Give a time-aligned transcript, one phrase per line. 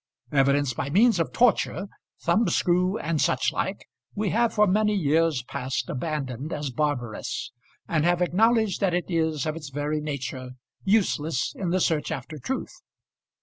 [0.31, 1.87] Evidence by means of torture,
[2.21, 3.81] thumbscrew and suchlike,
[4.15, 7.51] we have for many years past abandoned as barbarous,
[7.87, 10.53] and have acknowledged that it is of its very nature
[10.83, 12.73] useless in the search after truth.